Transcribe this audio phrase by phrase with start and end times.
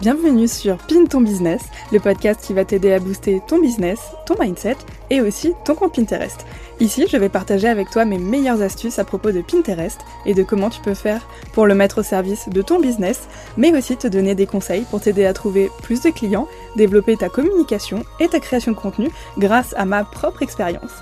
[0.00, 4.36] Bienvenue sur Pin ton business, le podcast qui va t'aider à booster ton business, ton
[4.40, 4.76] mindset
[5.10, 6.46] et aussi ton compte Pinterest.
[6.80, 10.44] Ici, je vais partager avec toi mes meilleures astuces à propos de Pinterest et de
[10.44, 13.22] comment tu peux faire pour le mettre au service de ton business,
[13.56, 17.28] mais aussi te donner des conseils pour t'aider à trouver plus de clients, développer ta
[17.28, 20.92] communication et ta création de contenu grâce à ma propre expérience.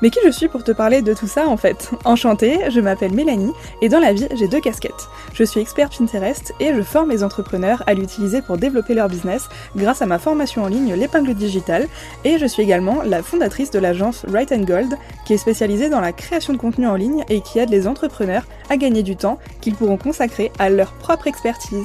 [0.00, 1.90] Mais qui je suis pour te parler de tout ça en fait?
[2.04, 5.08] Enchantée, je m'appelle Mélanie et dans la vie j'ai deux casquettes.
[5.34, 9.48] Je suis experte Pinterest et je forme les entrepreneurs à l'utiliser pour développer leur business
[9.74, 11.88] grâce à ma formation en ligne L'épingle digitale
[12.24, 16.00] et je suis également la fondatrice de l'agence Right and Gold qui est spécialisée dans
[16.00, 19.38] la création de contenu en ligne et qui aide les entrepreneurs à gagner du temps
[19.60, 21.84] qu'ils pourront consacrer à leur propre expertise.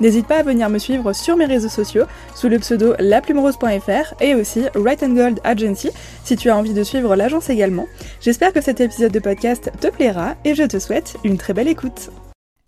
[0.00, 4.34] N'hésite pas à venir me suivre sur mes réseaux sociaux sous le pseudo laplumerose.fr et
[4.34, 5.90] aussi Right and Gold Agency
[6.24, 7.86] si tu as envie de suivre l'agence également.
[8.20, 11.68] J'espère que cet épisode de podcast te plaira et je te souhaite une très belle
[11.68, 12.10] écoute.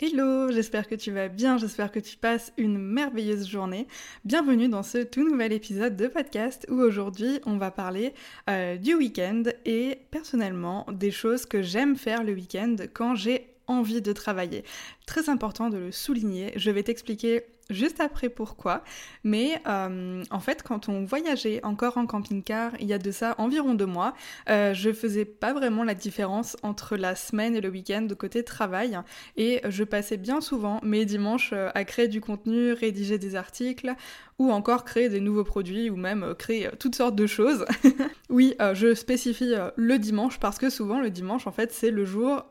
[0.05, 3.87] Hello, j'espère que tu vas bien, j'espère que tu passes une merveilleuse journée.
[4.24, 8.12] Bienvenue dans ce tout nouvel épisode de podcast où aujourd'hui on va parler
[8.51, 14.02] euh, du week-end et personnellement des choses que j'aime faire le week-end quand j'ai envie
[14.02, 14.65] de travailler.
[15.07, 18.82] Très important de le souligner, je vais t'expliquer juste après pourquoi.
[19.24, 23.34] Mais euh, en fait, quand on voyageait encore en camping-car, il y a de ça
[23.38, 24.15] environ deux mois,
[24.48, 28.45] euh, je faisais pas vraiment la différence entre la semaine et le week-end de côté
[28.45, 28.98] travail.
[29.37, 33.95] Et je passais bien souvent mes dimanches euh, à créer du contenu, rédiger des articles
[34.38, 37.65] ou encore créer des nouveaux produits ou même créer toutes sortes de choses.
[38.33, 42.45] oui, je spécifie le dimanche parce que souvent le dimanche en fait c'est le jour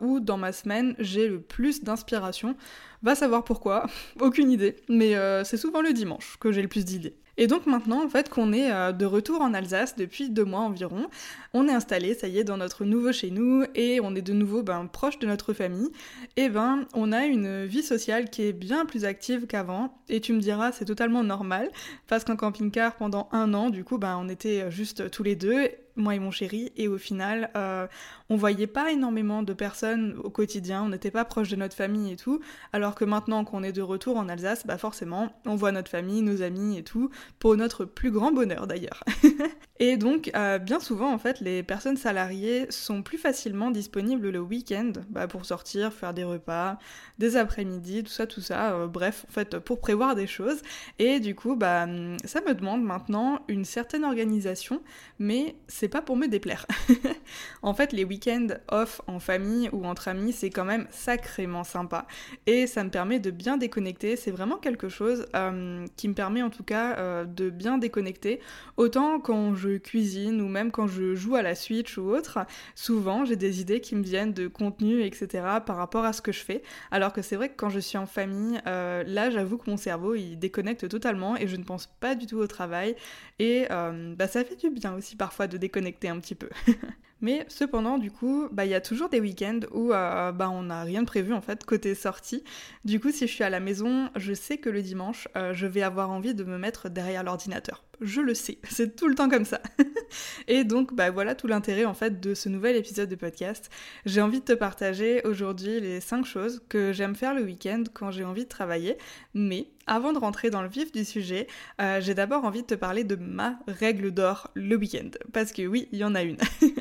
[0.00, 2.54] où dans ma semaine j'ai le plus d'inspiration.
[3.02, 3.86] Va savoir pourquoi,
[4.20, 7.14] aucune idée, mais euh, c'est souvent le dimanche que j'ai le plus d'idées.
[7.38, 10.60] Et donc maintenant, en fait, qu'on est euh, de retour en Alsace depuis deux mois
[10.60, 11.08] environ,
[11.52, 14.32] on est installé, ça y est, dans notre nouveau chez nous, et on est de
[14.32, 15.90] nouveau ben, proche de notre famille,
[16.36, 20.32] et ben on a une vie sociale qui est bien plus active qu'avant, et tu
[20.32, 21.70] me diras, c'est totalement normal,
[22.06, 25.68] parce qu'en camping-car, pendant un an, du coup, ben, on était juste tous les deux,
[25.96, 27.86] moi et mon chéri, et au final, euh,
[28.28, 32.12] on voyait pas énormément de personnes au quotidien, on n'était pas proche de notre famille
[32.12, 32.40] et tout,
[32.72, 36.22] alors que maintenant qu'on est de retour en Alsace, bah forcément, on voit notre famille,
[36.22, 39.04] nos amis et tout, pour notre plus grand bonheur d'ailleurs.
[39.78, 44.40] et donc, euh, bien souvent, en fait, les personnes salariées sont plus facilement disponibles le
[44.40, 46.78] week-end bah, pour sortir, faire des repas,
[47.18, 50.62] des après-midi, tout ça, tout ça, euh, bref, en fait, pour prévoir des choses.
[50.98, 51.86] Et du coup, bah,
[52.24, 54.82] ça me demande maintenant une certaine organisation,
[55.18, 56.66] mais c'est pas pour me déplaire.
[57.62, 62.06] en fait, les week-ends off en famille ou entre amis, c'est quand même sacrément sympa.
[62.46, 64.16] Et ça me permet de bien déconnecter.
[64.16, 68.40] C'est vraiment quelque chose euh, qui me permet en tout cas euh, de bien déconnecter.
[68.76, 72.38] Autant quand je cuisine ou même quand je joue à la Switch ou autre,
[72.74, 75.44] souvent j'ai des idées qui me viennent de contenu, etc.
[75.64, 76.62] par rapport à ce que je fais.
[76.90, 79.76] Alors que c'est vrai que quand je suis en famille, euh, là j'avoue que mon
[79.76, 82.96] cerveau il déconnecte totalement et je ne pense pas du tout au travail.
[83.38, 86.48] Et bah, ça fait du bien aussi parfois de déconnecter connecter un petit peu.
[87.20, 90.64] Mais cependant, du coup, bah, il y a toujours des week-ends où euh, bah, on
[90.64, 92.44] n'a rien de prévu en fait côté sortie.
[92.84, 95.66] Du coup, si je suis à la maison, je sais que le dimanche, euh, je
[95.66, 97.84] vais avoir envie de me mettre derrière l'ordinateur.
[98.00, 99.60] Je le sais, c'est tout le temps comme ça.
[100.48, 103.70] Et donc, bah voilà tout l'intérêt en fait de ce nouvel épisode de podcast.
[104.04, 108.10] J'ai envie de te partager aujourd'hui les 5 choses que j'aime faire le week-end quand
[108.10, 108.98] j'ai envie de travailler.
[109.34, 111.46] Mais avant de rentrer dans le vif du sujet,
[111.80, 115.10] euh, j'ai d'abord envie de te parler de ma règle d'or le week-end.
[115.32, 116.38] Parce que oui, il y en a une.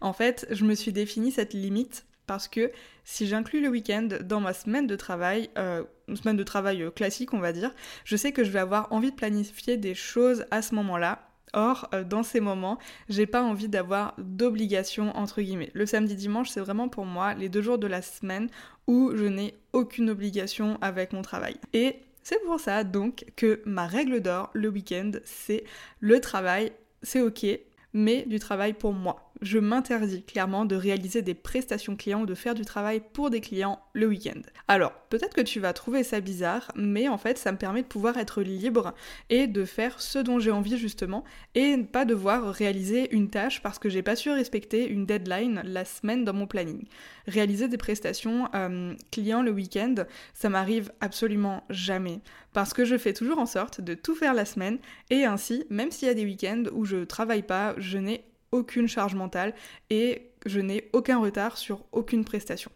[0.00, 2.72] en fait, je me suis défini cette limite parce que
[3.04, 6.90] si j'inclus le week-end dans ma semaine de travail, euh, une semaine de travail euh,
[6.90, 7.70] classique on va dire,
[8.04, 11.28] je sais que je vais avoir envie de planifier des choses à ce moment-là.
[11.52, 15.70] Or, euh, dans ces moments, j'ai pas envie d'avoir d'obligation entre guillemets.
[15.74, 18.48] Le samedi dimanche, c'est vraiment pour moi les deux jours de la semaine
[18.86, 21.56] où je n'ai aucune obligation avec mon travail.
[21.72, 25.64] Et c'est pour ça donc que ma règle d'or le week-end, c'est
[26.00, 27.46] le travail, c'est ok,
[27.92, 32.34] mais du travail pour moi je m'interdis clairement de réaliser des prestations clients ou de
[32.34, 34.40] faire du travail pour des clients le week-end.
[34.68, 37.86] Alors, peut-être que tu vas trouver ça bizarre, mais en fait, ça me permet de
[37.86, 38.94] pouvoir être libre
[39.28, 41.24] et de faire ce dont j'ai envie justement
[41.54, 45.60] et ne pas devoir réaliser une tâche parce que j'ai pas su respecter une deadline
[45.64, 46.84] la semaine dans mon planning.
[47.26, 49.94] Réaliser des prestations euh, clients le week-end,
[50.32, 52.20] ça m'arrive absolument jamais
[52.54, 54.78] parce que je fais toujours en sorte de tout faire la semaine
[55.10, 58.86] et ainsi, même s'il y a des week-ends où je travaille pas, je n'ai aucune
[58.86, 59.52] charge mentale
[59.90, 62.70] et je n'ai aucun retard sur aucune prestation.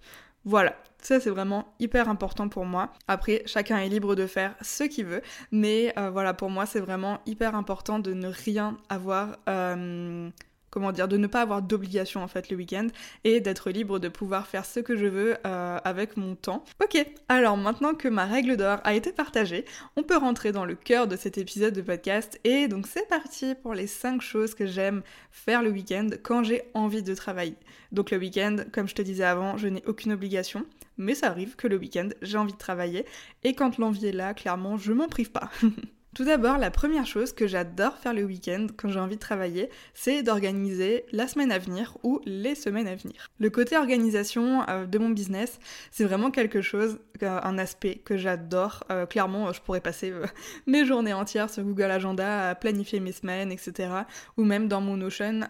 [0.45, 2.93] Voilà, ça c'est vraiment hyper important pour moi.
[3.07, 5.23] Après, chacun est libre de faire ce qu'il veut,
[5.53, 10.31] mais euh, voilà, pour moi c'est vraiment hyper important de ne rien avoir, euh,
[10.79, 12.87] comment dire, de ne pas avoir d'obligation en fait le week-end
[13.25, 16.65] et d'être libre de pouvoir faire ce que je veux euh, avec mon temps.
[16.81, 19.65] Ok, alors maintenant que ma règle d'or a été partagée,
[19.97, 23.57] on peut rentrer dans le cœur de cet épisode de podcast et donc c'est parti
[23.57, 25.03] pour les 5 choses que j'aime
[25.33, 27.57] faire le week-end quand j'ai envie de travailler.
[27.91, 30.65] Donc le week-end, comme je te disais avant, je n'ai aucune obligation,
[30.97, 33.05] mais ça arrive que le week-end j'ai envie de travailler
[33.43, 35.51] et quand l'envie est là, clairement, je m'en prive pas.
[36.19, 39.71] Tout d'abord, la première chose que j'adore faire le week-end quand j'ai envie de travailler,
[39.95, 43.31] c'est d'organiser la semaine à venir ou les semaines à venir.
[43.39, 45.61] Le côté organisation euh, de mon business,
[45.93, 48.85] c'est vraiment quelque chose, un aspect que j'adore.
[48.91, 50.13] Euh, clairement, je pourrais passer
[50.67, 53.91] mes journées entières sur Google Agenda à planifier mes semaines, etc.
[54.37, 55.41] Ou même dans mon Notion.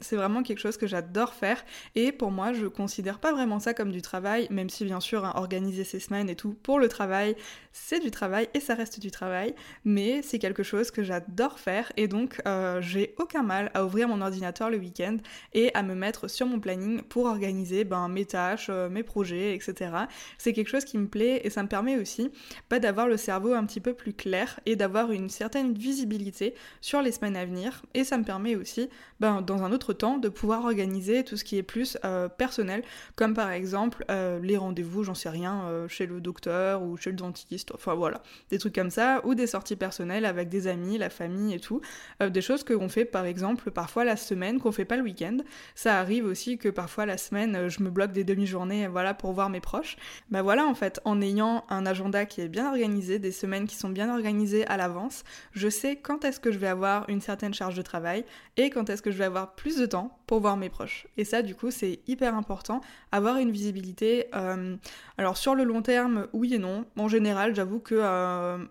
[0.00, 1.62] c'est vraiment quelque chose que j'adore faire.
[1.94, 5.24] Et pour moi, je considère pas vraiment ça comme du travail, même si bien sûr,
[5.24, 7.36] hein, organiser ses semaines et tout pour le travail,
[7.72, 9.54] c'est du travail et ça reste du travail
[9.84, 14.08] mais c'est quelque chose que j'adore faire et donc euh, j'ai aucun mal à ouvrir
[14.08, 15.16] mon ordinateur le week-end
[15.54, 19.54] et à me mettre sur mon planning pour organiser ben, mes tâches, euh, mes projets,
[19.54, 19.92] etc.
[20.36, 22.30] C'est quelque chose qui me plaît et ça me permet aussi
[22.70, 27.02] bah, d'avoir le cerveau un petit peu plus clair et d'avoir une certaine visibilité sur
[27.02, 28.88] les semaines à venir et ça me permet aussi
[29.20, 32.82] ben, dans un autre temps de pouvoir organiser tout ce qui est plus euh, personnel
[33.16, 37.72] comme par exemple les rendez-vous, j'en sais rien, chez le docteur ou chez le dentiste,
[37.74, 41.54] enfin voilà, des trucs comme ça ou des sorties personnel avec des amis, la famille
[41.54, 41.80] et tout.
[42.22, 45.38] Euh, des choses qu'on fait par exemple parfois la semaine, qu'on fait pas le week-end.
[45.74, 49.32] Ça arrive aussi que parfois la semaine, euh, je me bloque des demi-journées voilà, pour
[49.32, 49.96] voir mes proches.
[50.30, 53.76] Bah voilà, en fait, en ayant un agenda qui est bien organisé, des semaines qui
[53.76, 57.54] sont bien organisées à l'avance, je sais quand est-ce que je vais avoir une certaine
[57.54, 58.24] charge de travail
[58.56, 61.06] et quand est-ce que je vais avoir plus de temps pour voir mes proches.
[61.16, 62.80] Et ça, du coup, c'est hyper important,
[63.12, 64.26] avoir une visibilité.
[64.34, 64.76] Euh,
[65.16, 66.84] alors sur le long terme, oui et non.
[66.96, 67.98] En général, j'avoue que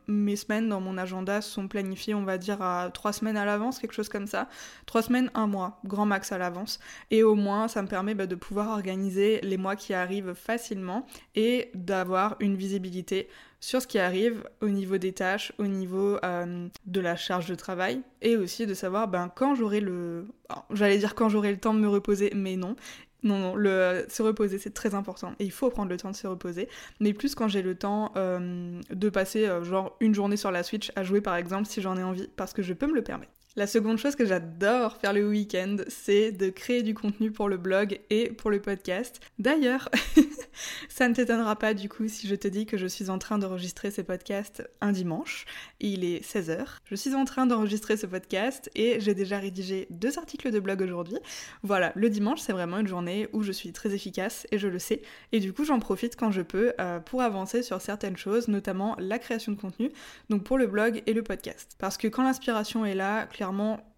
[0.08, 3.80] mes semaines dans mon agenda sont planifiés, on va dire, à trois semaines à l'avance,
[3.80, 4.48] quelque chose comme ça.
[4.86, 6.80] Trois semaines, un mois, grand max à l'avance.
[7.12, 11.06] Et au moins, ça me permet bah, de pouvoir organiser les mois qui arrivent facilement
[11.36, 12.07] et d'avoir
[12.40, 13.28] une visibilité
[13.60, 17.56] sur ce qui arrive au niveau des tâches, au niveau euh, de la charge de
[17.56, 20.28] travail, et aussi de savoir ben, quand j'aurai le...
[20.72, 22.76] J'allais dire quand j'aurai le temps de me reposer, mais non.
[23.24, 25.34] Non, non, le, se reposer, c'est très important.
[25.40, 26.70] Et il faut prendre le temps de se reposer.
[27.00, 30.62] Mais plus quand j'ai le temps euh, de passer euh, genre une journée sur la
[30.62, 33.04] Switch à jouer par exemple si j'en ai envie, parce que je peux me le
[33.04, 33.32] permettre.
[33.58, 37.58] La seconde chose que j'adore faire le week-end, c'est de créer du contenu pour le
[37.58, 39.20] blog et pour le podcast.
[39.40, 39.90] D'ailleurs,
[40.90, 43.40] ça ne t'étonnera pas du coup si je te dis que je suis en train
[43.40, 45.48] d'enregistrer ce podcast un dimanche.
[45.80, 46.68] Il est 16h.
[46.86, 50.84] Je suis en train d'enregistrer ce podcast et j'ai déjà rédigé deux articles de blog
[50.84, 51.18] aujourd'hui.
[51.64, 54.78] Voilà, le dimanche c'est vraiment une journée où je suis très efficace et je le
[54.78, 55.02] sais.
[55.32, 58.96] Et du coup j'en profite quand je peux euh, pour avancer sur certaines choses, notamment
[59.00, 59.90] la création de contenu,
[60.30, 61.72] donc pour le blog et le podcast.
[61.80, 63.47] Parce que quand l'inspiration est là, clairement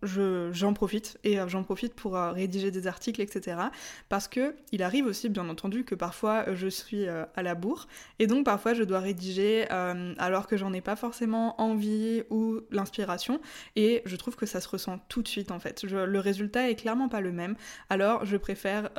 [0.03, 3.57] j'en profite et euh, j'en profite pour euh, rédiger des articles, etc.
[4.07, 7.87] Parce que il arrive aussi, bien entendu, que parfois euh, je suis à la bourre
[8.19, 9.67] et donc parfois je dois rédiger
[10.17, 13.39] alors que j'en ai pas forcément envie ou l'inspiration
[13.75, 15.83] et je trouve que ça se ressent tout de suite en fait.
[15.83, 17.55] le résultat est clairement pas le même.
[17.89, 18.89] Alors je préfère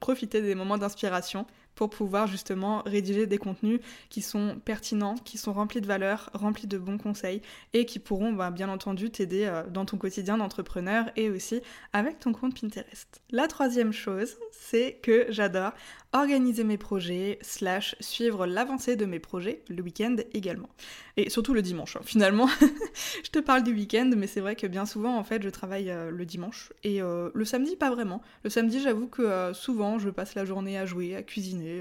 [0.00, 5.52] profiter des moments d'inspiration pour pouvoir justement rédiger des contenus qui sont pertinents, qui sont
[5.52, 9.62] remplis de valeurs, remplis de bons conseils et qui pourront bah, bien entendu t'aider euh,
[9.68, 11.60] dans ton quotidien d'entrepreneur et aussi
[11.92, 13.22] avec ton compte Pinterest.
[13.30, 15.72] La troisième chose, c'est que j'adore
[16.12, 20.68] organiser mes projets, slash suivre l'avancée de mes projets, le week-end également.
[21.16, 22.00] Et surtout le dimanche, hein.
[22.04, 22.48] finalement.
[23.24, 25.90] je te parle du week-end, mais c'est vrai que bien souvent, en fait, je travaille
[25.90, 26.72] euh, le dimanche.
[26.82, 28.22] Et euh, le samedi, pas vraiment.
[28.42, 31.80] Le samedi, j'avoue que euh, souvent, je passe la journée à jouer, à cuisiner,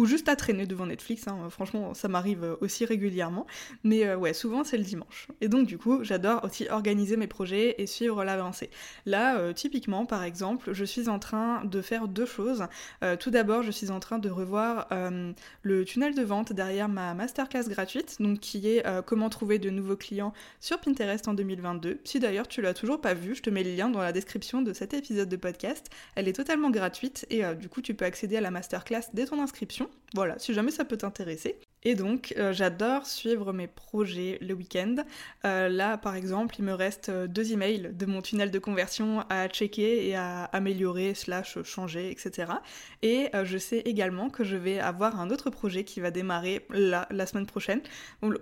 [0.00, 1.28] ou juste à traîner devant Netflix.
[1.28, 1.50] Hein.
[1.50, 3.46] Franchement, ça m'arrive aussi régulièrement.
[3.84, 5.28] Mais euh, ouais, souvent c'est le dimanche.
[5.42, 8.70] Et donc du coup, j'adore aussi organiser mes projets et suivre l'avancée.
[9.04, 12.64] Là, euh, typiquement, par exemple, je suis en train de faire deux choses.
[13.02, 14.88] Euh, tout d'abord, je suis en train de revoir
[15.62, 19.96] le tunnel de vente derrière ma masterclass gratuite, donc qui est comment trouver de nouveaux
[19.96, 22.00] clients sur Pinterest en 2022.
[22.04, 24.62] Si d'ailleurs tu l'as toujours pas vu, je te mets le lien dans la description
[24.62, 25.90] de cet épisode de podcast.
[26.14, 29.42] Elle est totalement gratuite et du coup tu peux accéder à la masterclass dès ton
[29.42, 29.89] inscription.
[30.14, 31.56] Voilà, si jamais ça peut t'intéresser.
[31.82, 34.96] Et donc, euh, j'adore suivre mes projets le week-end.
[35.44, 39.24] Euh, là, par exemple, il me reste euh, deux emails de mon tunnel de conversion
[39.30, 42.52] à checker et à améliorer, slash changer, etc.
[43.02, 47.26] Et je sais également que je vais avoir un autre projet qui va démarrer la
[47.26, 47.80] semaine prochaine.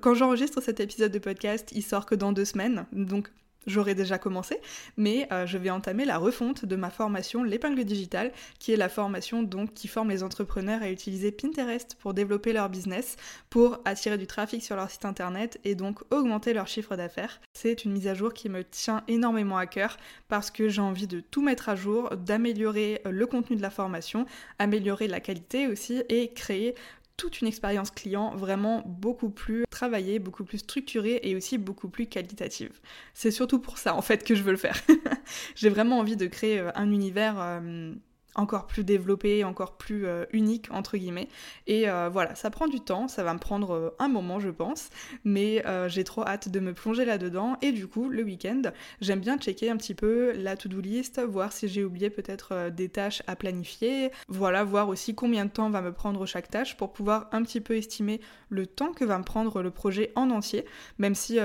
[0.00, 2.86] Quand j'enregistre cet épisode de podcast, il sort que dans deux semaines.
[2.92, 3.30] Donc,
[3.68, 4.60] j'aurais déjà commencé,
[4.96, 8.88] mais euh, je vais entamer la refonte de ma formation l'épingle digitale, qui est la
[8.88, 13.16] formation donc qui forme les entrepreneurs à utiliser Pinterest pour développer leur business,
[13.50, 17.40] pour attirer du trafic sur leur site internet et donc augmenter leur chiffre d'affaires.
[17.52, 19.96] C'est une mise à jour qui me tient énormément à cœur
[20.28, 24.26] parce que j'ai envie de tout mettre à jour, d'améliorer le contenu de la formation,
[24.58, 26.75] améliorer la qualité aussi et créer
[27.18, 32.06] toute une expérience client vraiment beaucoup plus travaillée, beaucoup plus structurée et aussi beaucoup plus
[32.06, 32.80] qualitative.
[33.12, 34.80] C'est surtout pour ça en fait que je veux le faire.
[35.56, 37.92] J'ai vraiment envie de créer euh, un univers euh,
[38.35, 41.28] encore plus développé, encore plus euh, unique entre guillemets.
[41.66, 44.50] Et euh, voilà, ça prend du temps, ça va me prendre euh, un moment je
[44.50, 44.90] pense,
[45.25, 47.56] mais j'ai trop hâte de me plonger là-dedans.
[47.62, 48.62] Et du coup, le week-end,
[49.00, 52.88] j'aime bien checker un petit peu la to-do list, voir si j'ai oublié peut-être des
[52.88, 56.92] tâches à planifier, voilà, voir aussi combien de temps va me prendre chaque tâche pour
[56.92, 58.20] pouvoir un petit peu estimer
[58.50, 60.64] le temps que va me prendre le projet en entier,
[60.99, 61.38] même si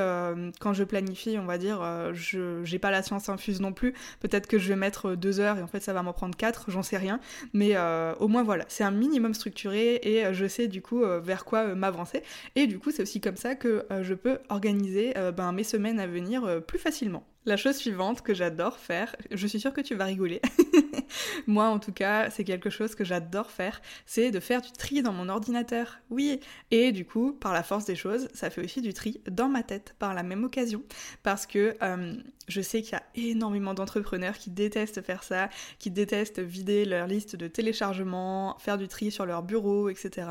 [0.59, 1.81] quand je planifie, on va dire,
[2.13, 5.57] je j'ai pas la science infuse non plus, peut-être que je vais mettre deux heures
[5.57, 7.19] et en fait ça va m'en prendre quatre, sais rien.
[7.53, 11.03] Mais euh, au moins voilà, c'est un minimum structuré et euh, je sais du coup
[11.03, 12.23] euh, vers quoi m'avancer.
[12.55, 16.07] Et du coup, c'est aussi comme ça que je peux organiser ben, mes semaines à
[16.07, 17.23] venir plus facilement.
[17.45, 20.41] La chose suivante que j'adore faire, je suis sûre que tu vas rigoler.
[21.47, 25.01] Moi en tout cas, c'est quelque chose que j'adore faire, c'est de faire du tri
[25.01, 25.99] dans mon ordinateur.
[26.09, 26.39] Oui,
[26.71, 29.61] et du coup, par la force des choses, ça fait aussi du tri dans ma
[29.61, 30.83] tête par la même occasion
[31.21, 32.15] parce que euh,
[32.47, 37.07] je sais qu'il y a énormément d'entrepreneurs qui détestent faire ça, qui détestent vider leur
[37.07, 40.27] liste de téléchargement, faire du tri sur leur bureau, etc.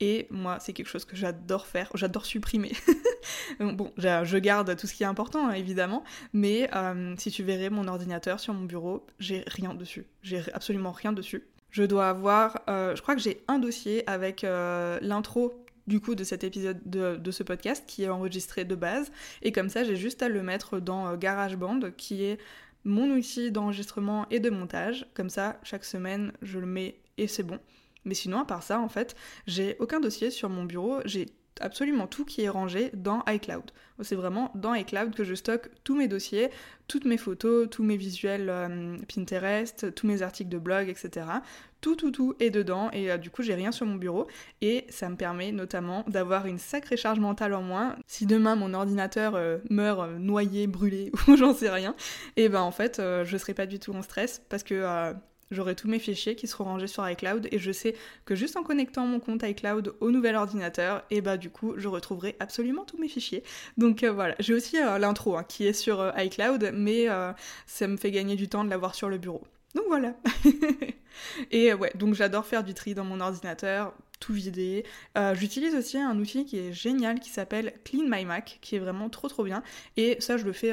[0.00, 2.72] Et moi, c'est quelque chose que j'adore faire, j'adore supprimer.
[3.60, 7.70] bon, je garde tout ce qui est important, hein, évidemment, mais euh, si tu verrais
[7.70, 10.06] mon ordinateur sur mon bureau, j'ai rien dessus.
[10.22, 11.44] J'ai absolument rien dessus.
[11.70, 15.54] Je dois avoir, euh, je crois que j'ai un dossier avec euh, l'intro
[15.86, 19.10] du coup de cet épisode de, ce podcast qui est enregistré de base,
[19.42, 22.38] et comme ça j'ai juste à le mettre dans GarageBand, qui est
[22.84, 25.06] mon outil d'enregistrement et de montage.
[25.14, 27.58] Comme ça, chaque semaine, je le mets et c'est bon.
[28.04, 29.14] Mais sinon, à part ça, en fait,
[29.46, 31.26] j'ai aucun dossier sur mon bureau, j'ai
[31.60, 33.70] absolument tout qui est rangé dans iCloud.
[34.02, 36.50] C'est vraiment dans iCloud que je stocke tous mes dossiers,
[36.88, 41.26] toutes mes photos, tous mes visuels euh, Pinterest, tous mes articles de blog, etc.
[41.80, 44.26] Tout, tout, tout est dedans et euh, du coup j'ai rien sur mon bureau
[44.60, 47.96] et ça me permet notamment d'avoir une sacrée charge mentale en moins.
[48.06, 51.94] Si demain mon ordinateur euh, meurt noyé, brûlé ou j'en sais rien,
[52.36, 55.14] et ben en fait je serai pas du tout en stress parce que
[55.50, 58.62] j'aurai tous mes fichiers qui seront rangés sur iCloud et je sais que juste en
[58.62, 62.98] connectant mon compte iCloud au nouvel ordinateur, et bah du coup je retrouverai absolument tous
[62.98, 63.42] mes fichiers.
[63.76, 67.06] Donc euh, voilà, j'ai aussi euh, l'intro hein, qui est sur euh, iCloud, mais
[67.66, 69.42] ça me fait gagner du temps de l'avoir sur le bureau.
[69.74, 70.14] Donc voilà.
[71.50, 74.84] et ouais, donc j'adore faire du tri dans mon ordinateur, tout vider.
[75.34, 79.08] J'utilise aussi un outil qui est génial qui s'appelle Clean My Mac, qui est vraiment
[79.08, 79.62] trop trop bien.
[79.96, 80.72] Et ça, je le fais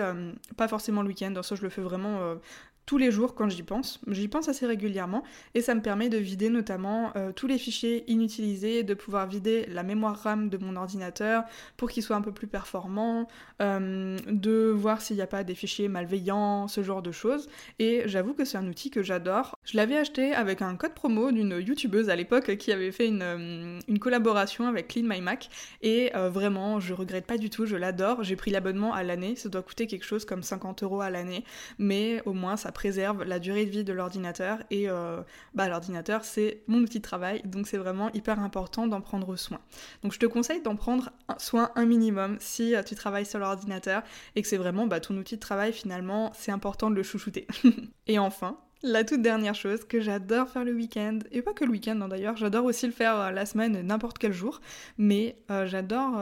[0.58, 2.38] pas forcément le week-end, ça je le fais vraiment
[2.88, 4.00] tous les jours quand j'y pense.
[4.08, 5.22] J'y pense assez régulièrement
[5.54, 9.66] et ça me permet de vider notamment euh, tous les fichiers inutilisés, de pouvoir vider
[9.68, 11.44] la mémoire RAM de mon ordinateur
[11.76, 13.28] pour qu'il soit un peu plus performant,
[13.62, 17.50] euh, de voir s'il n'y a pas des fichiers malveillants, ce genre de choses.
[17.78, 19.58] Et j'avoue que c'est un outil que j'adore.
[19.66, 23.22] Je l'avais acheté avec un code promo d'une youtubeuse à l'époque qui avait fait une,
[23.22, 25.50] euh, collaboration avec Clean My Mac
[25.82, 28.24] et vraiment je regrette pas du tout, je l'adore.
[28.24, 31.44] J'ai pris l'abonnement à l'année, ça doit coûter quelque chose comme 50 euros à l'année,
[31.80, 35.22] mais au moins ça préserve la durée de vie de l'ordinateur et euh,
[35.56, 39.60] bah, l'ordinateur c'est mon outil de travail donc c'est vraiment hyper important d'en prendre soin.
[40.04, 44.04] Donc je te conseille d'en prendre soin un minimum si euh, tu travailles sur l'ordinateur
[44.36, 47.48] et que c'est vraiment bah, ton outil de travail finalement c'est important de le chouchouter.
[48.06, 51.72] et enfin, la toute dernière chose que j'adore faire le week-end, et pas que le
[51.72, 54.62] week-end hein, d'ailleurs, j'adore aussi le faire euh, la semaine, n'importe quel jour,
[55.00, 56.22] mais j'adore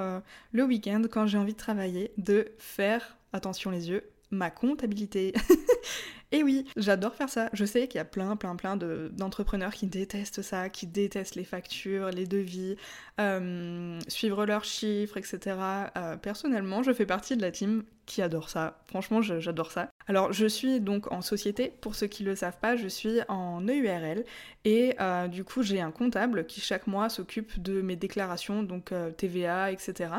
[0.54, 5.34] le week-end quand j'ai envie de travailler, de faire, attention les yeux, ma comptabilité.
[6.32, 7.50] Et oui, j'adore faire ça.
[7.54, 11.44] Je sais qu'il y a plein, plein, plein d'entrepreneurs qui détestent ça, qui détestent les
[11.44, 12.76] factures, les devis,
[13.20, 15.58] euh, suivre leurs chiffres, etc.
[15.96, 18.80] Euh, personnellement, je fais partie de la team qui adore ça.
[18.88, 19.90] Franchement, j'adore ça.
[20.08, 21.74] Alors, je suis donc en société.
[21.82, 24.24] Pour ceux qui ne le savent pas, je suis en EURL
[24.64, 28.94] et euh, du coup, j'ai un comptable qui chaque mois s'occupe de mes déclarations, donc
[29.18, 30.10] TVA, etc.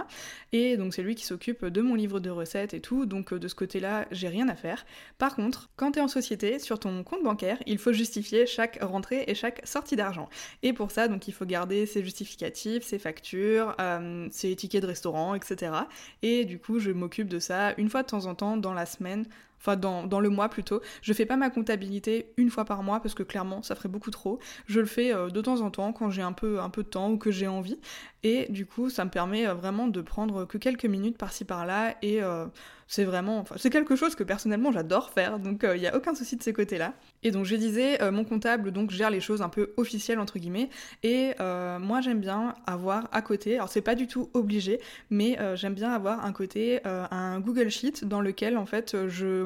[0.52, 3.07] Et donc, c'est lui qui s'occupe de mon livre de recettes et tout.
[3.07, 4.85] Donc, de ce côté-là, j'ai rien à faire.
[5.19, 8.78] Par contre, quand tu es en société, sur ton compte bancaire, il faut justifier chaque
[8.83, 10.28] rentrée et chaque sortie d'argent.
[10.62, 14.87] Et pour ça, donc, il faut garder ses justificatifs, ses factures, euh, ses tickets de
[14.87, 15.73] restaurant, etc.
[16.23, 18.87] Et du coup, je m'occupe de ça une fois de temps en temps dans la
[18.87, 19.26] semaine
[19.60, 20.80] enfin dans, dans, le mois plutôt.
[21.02, 24.10] Je fais pas ma comptabilité une fois par mois parce que clairement ça ferait beaucoup
[24.10, 24.38] trop.
[24.66, 26.88] Je le fais euh, de temps en temps quand j'ai un peu, un peu de
[26.88, 27.78] temps ou que j'ai envie.
[28.22, 31.96] Et du coup ça me permet euh, vraiment de prendre que quelques minutes par-ci par-là
[32.02, 32.46] et euh,
[32.88, 36.14] c'est vraiment, enfin, c'est quelque chose que personnellement j'adore faire, donc il n'y a aucun
[36.14, 36.94] souci de ces côtés-là.
[37.25, 40.70] Et donc je disais, mon comptable donc gère les choses un peu officielles entre guillemets,
[41.02, 41.32] et
[41.80, 44.78] moi j'aime bien avoir à côté, alors c'est pas du tout obligé,
[45.10, 49.45] mais j'aime bien avoir un côté un Google Sheet dans lequel en fait je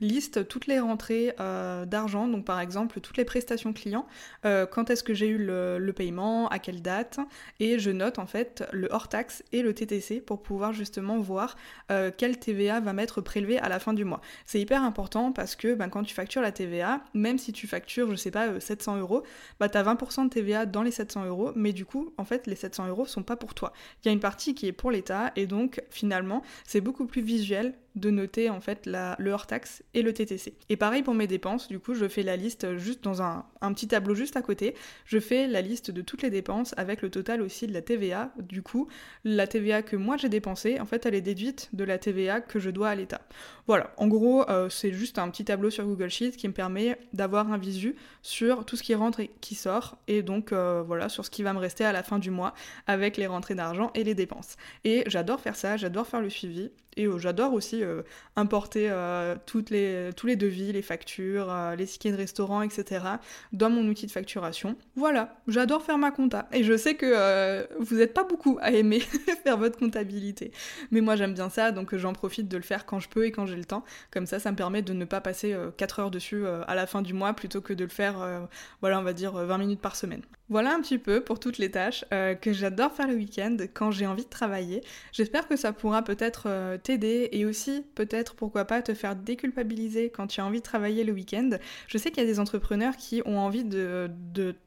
[0.00, 4.06] liste toutes les rentrées euh, d'argent, donc par exemple toutes les prestations clients,
[4.44, 7.20] euh, quand est-ce que j'ai eu le, paiement, à quelle date,
[7.60, 11.56] et je note en fait le hors-taxe et le TTC pour pouvoir justement voir
[11.90, 14.20] euh, quelle TVA va m'être prélevée à la fin du mois.
[14.46, 18.10] C'est hyper important parce que ben, quand tu factures la TVA, même si tu factures,
[18.10, 19.22] je sais pas, 700 euros,
[19.60, 22.56] bah t'as 20% de TVA dans les 700 euros, mais du coup, en fait, les
[22.56, 23.72] 700 euros sont pas pour toi.
[24.02, 27.22] Il y a une partie qui est pour l'État, et donc finalement, c'est beaucoup plus
[27.22, 30.54] visuel de noter en fait la, le hors-taxe et le TTC.
[30.68, 33.72] Et pareil pour mes dépenses, du coup je fais la liste juste dans un, un,
[33.72, 34.74] petit tableau juste à côté,
[35.04, 38.32] je fais la liste de toutes les dépenses avec le total aussi de la TVA.
[38.38, 38.88] Du coup,
[39.24, 42.58] la TVA que moi j'ai dépensée, en fait elle est déduite de la TVA que
[42.58, 43.22] je dois à l'État.
[43.66, 46.98] Voilà, en gros euh, c'est juste un petit tableau sur Google Sheet qui me permet
[47.12, 51.08] d'avoir un visu sur tout ce qui rentre et qui sort, et donc euh, voilà
[51.08, 52.54] sur ce qui va me rester à la fin du mois
[52.86, 54.56] avec les rentrées d'argent et les dépenses.
[54.84, 58.02] Et j'adore faire ça, j'adore faire le suivi, et euh, j'adore aussi euh,
[58.36, 63.04] importer euh, toutes les, tous les devis, les factures, les tickets de restaurant, etc.
[63.52, 64.76] dans mon outil de facturation.
[64.96, 66.48] Voilà, j'adore faire ma compta.
[66.52, 69.00] Et je sais que vous n'êtes pas beaucoup à aimer
[69.44, 70.52] faire votre comptabilité.
[70.90, 73.32] Mais moi j'aime bien ça, donc j'en profite de le faire quand je peux et
[73.32, 73.84] quand j'ai le temps.
[74.10, 77.02] Comme ça, ça me permet de ne pas passer 4 heures dessus à la fin
[77.02, 78.48] du mois plutôt que de le faire,
[78.80, 80.22] voilà, on va dire 20 minutes par semaine.
[80.48, 84.06] Voilà un petit peu pour toutes les tâches que j'adore faire le week-end quand j'ai
[84.06, 84.82] envie de travailler.
[85.12, 90.26] J'espère que ça pourra peut-être t'aider et aussi peut-être pourquoi pas te faire déculpabiliser quand
[90.26, 91.50] tu as envie de travailler le week-end.
[91.88, 94.10] Je sais qu'il y a des entrepreneurs qui ont envie de,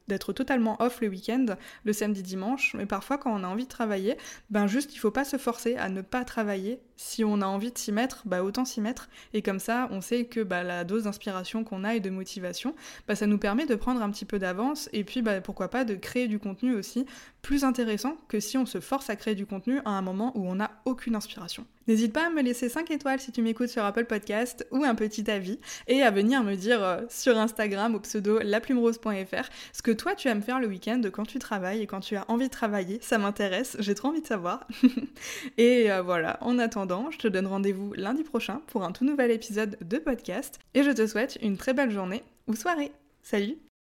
[0.08, 1.46] d'être totalement off le week-end,
[1.84, 4.16] le samedi dimanche, mais parfois quand on a envie de travailler,
[4.50, 6.80] ben juste il faut pas se forcer à ne pas travailler.
[6.96, 9.10] Si on a envie de s'y mettre, bah autant s'y mettre.
[9.34, 12.74] Et comme ça, on sait que bah, la dose d'inspiration qu'on a et de motivation,
[13.06, 15.84] bah, ça nous permet de prendre un petit peu d'avance et puis bah, pourquoi pas
[15.84, 17.06] de créer du contenu aussi
[17.42, 20.48] plus intéressant que si on se force à créer du contenu à un moment où
[20.48, 21.66] on n'a aucune inspiration.
[21.86, 24.94] N'hésite pas à me laisser 5 étoiles si tu m'écoutes sur Apple Podcast ou un
[24.94, 29.90] petit avis et à venir me dire euh, sur Instagram au pseudo laplumerose.fr ce que
[29.90, 32.52] toi tu aimes faire le week-end quand tu travailles et quand tu as envie de
[32.52, 32.98] travailler.
[33.02, 34.66] Ça m'intéresse, j'ai trop envie de savoir.
[35.58, 39.30] et euh, voilà, en attendant, je te donne rendez-vous lundi prochain pour un tout nouvel
[39.30, 42.92] épisode de podcast et je te souhaite une très belle journée ou soirée.
[43.22, 43.65] Salut